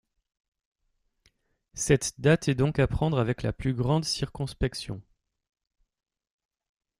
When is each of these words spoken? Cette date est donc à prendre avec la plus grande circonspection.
Cette 1.75 2.19
date 2.19 2.47
est 2.47 2.55
donc 2.55 2.79
à 2.79 2.87
prendre 2.87 3.19
avec 3.19 3.43
la 3.43 3.53
plus 3.53 3.75
grande 3.75 4.03
circonspection. 4.03 4.99